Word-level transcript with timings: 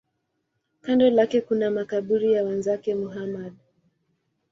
Kando 0.81 1.09
lake 1.09 1.41
kuna 1.41 1.71
makaburi 1.71 2.33
ya 2.33 2.43
wenzake 2.43 2.95
Muhammad. 2.95 3.53